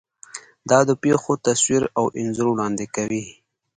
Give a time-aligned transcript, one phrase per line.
[0.69, 3.23] دا د پېښو تصویر او انځور وړاندې کوي.